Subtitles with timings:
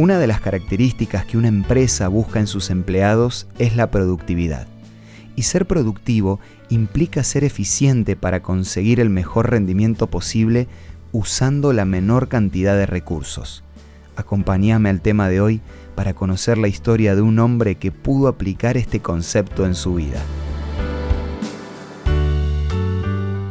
[0.00, 4.66] Una de las características que una empresa busca en sus empleados es la productividad.
[5.36, 10.68] Y ser productivo implica ser eficiente para conseguir el mejor rendimiento posible
[11.12, 13.62] usando la menor cantidad de recursos.
[14.16, 15.60] Acompáñame al tema de hoy
[15.94, 20.22] para conocer la historia de un hombre que pudo aplicar este concepto en su vida.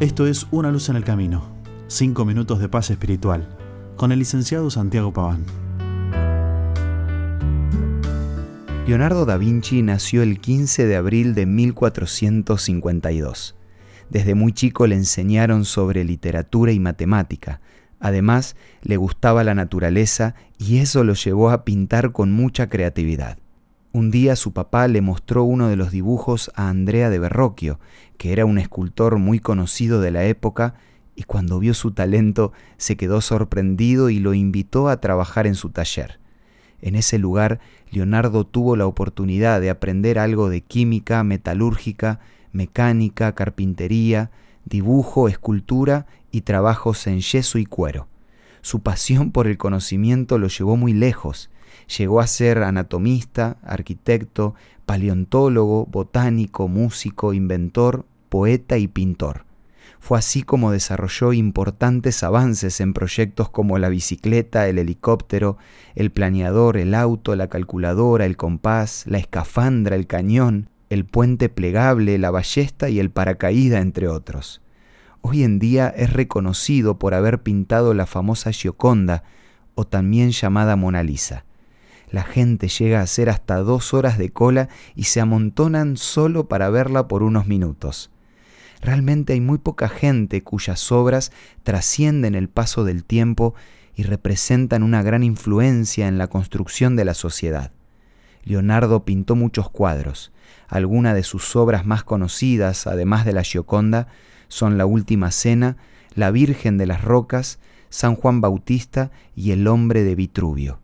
[0.00, 1.44] Esto es Una luz en el camino,
[1.88, 3.46] cinco minutos de paz espiritual,
[3.98, 5.59] con el licenciado Santiago Paván.
[8.86, 13.54] Leonardo da Vinci nació el 15 de abril de 1452.
[14.08, 17.60] Desde muy chico le enseñaron sobre literatura y matemática.
[18.00, 23.38] Además, le gustaba la naturaleza y eso lo llevó a pintar con mucha creatividad.
[23.92, 27.80] Un día su papá le mostró uno de los dibujos a Andrea de Verrocchio,
[28.18, 30.74] que era un escultor muy conocido de la época,
[31.16, 35.70] y cuando vio su talento se quedó sorprendido y lo invitó a trabajar en su
[35.70, 36.19] taller.
[36.82, 42.20] En ese lugar, Leonardo tuvo la oportunidad de aprender algo de química, metalúrgica,
[42.52, 44.30] mecánica, carpintería,
[44.64, 48.08] dibujo, escultura y trabajos en yeso y cuero.
[48.62, 51.50] Su pasión por el conocimiento lo llevó muy lejos.
[51.98, 54.54] Llegó a ser anatomista, arquitecto,
[54.86, 59.44] paleontólogo, botánico, músico, inventor, poeta y pintor.
[60.00, 65.58] Fue así como desarrolló importantes avances en proyectos como la bicicleta, el helicóptero,
[65.94, 72.18] el planeador, el auto, la calculadora, el compás, la escafandra, el cañón, el puente plegable,
[72.18, 74.62] la ballesta y el paracaída, entre otros.
[75.20, 79.22] Hoy en día es reconocido por haber pintado la famosa Gioconda,
[79.74, 81.44] o también llamada Mona Lisa.
[82.10, 86.70] La gente llega a hacer hasta dos horas de cola y se amontonan solo para
[86.70, 88.10] verla por unos minutos.
[88.80, 93.54] Realmente hay muy poca gente cuyas obras trascienden el paso del tiempo
[93.94, 97.72] y representan una gran influencia en la construcción de la sociedad.
[98.44, 100.32] Leonardo pintó muchos cuadros.
[100.68, 104.08] Algunas de sus obras más conocidas, además de la Gioconda,
[104.48, 105.76] son La Última Cena,
[106.14, 107.58] La Virgen de las Rocas,
[107.90, 110.80] San Juan Bautista y El Hombre de Vitruvio.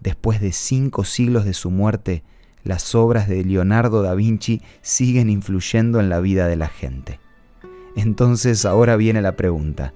[0.00, 2.22] Después de cinco siglos de su muerte,
[2.62, 7.20] las obras de Leonardo da Vinci siguen influyendo en la vida de la gente.
[7.96, 9.94] Entonces ahora viene la pregunta,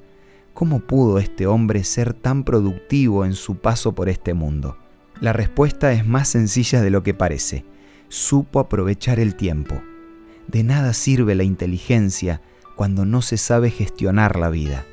[0.55, 4.77] ¿cómo pudo este hombre ser tan productivo en su paso por este mundo?
[5.21, 7.65] La respuesta es más sencilla de lo que parece.
[8.09, 9.83] Supo aprovechar el tiempo.
[10.47, 12.41] De nada sirve la inteligencia
[12.77, 14.87] cuando no se sabe gestionar la vida.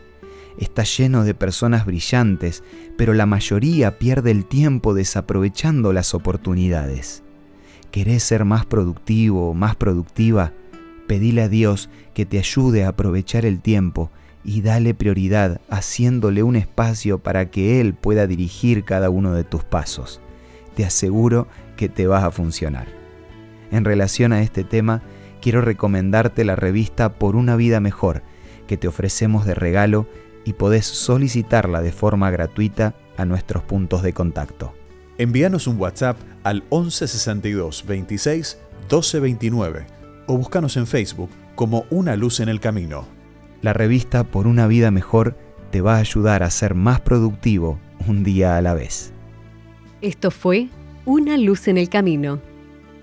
[0.57, 2.63] Está lleno de personas brillantes,
[2.97, 7.23] pero la mayoría pierde el tiempo desaprovechando las oportunidades.
[7.91, 10.53] ¿Querés ser más productivo o más productiva?
[11.07, 14.09] Pedile a Dios que te ayude a aprovechar el tiempo
[14.43, 19.63] y dale prioridad haciéndole un espacio para que Él pueda dirigir cada uno de tus
[19.63, 20.21] pasos.
[20.75, 22.88] Te aseguro que te vas a funcionar.
[23.71, 25.01] En relación a este tema,
[25.41, 28.23] quiero recomendarte la revista Por una vida mejor,
[28.67, 30.07] que te ofrecemos de regalo
[30.43, 34.73] y podés solicitarla de forma gratuita a nuestros puntos de contacto.
[35.17, 38.57] Envíanos un WhatsApp al 1162 26
[38.89, 39.94] 1229
[40.28, 43.06] o búscanos en Facebook como Una Luz en el Camino.
[43.62, 45.38] La revista Por una vida mejor
[45.72, 49.14] te va a ayudar a ser más productivo un día a la vez.
[50.02, 50.69] Esto fue
[51.06, 52.40] Una Luz en el Camino.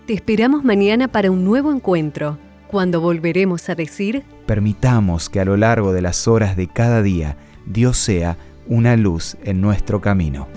[0.07, 2.39] Te esperamos mañana para un nuevo encuentro,
[2.69, 4.25] cuando volveremos a decir...
[4.47, 9.37] Permitamos que a lo largo de las horas de cada día Dios sea una luz
[9.45, 10.49] en nuestro camino.